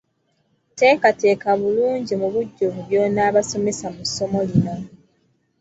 Teekateeka 0.77 1.49
bulungi 1.61 2.13
mu 2.21 2.27
bujjuvu 2.33 2.79
by'onaabasomesa 2.87 3.85
mu 3.95 4.03
ssomo 4.07 4.39
lino. 4.49 4.75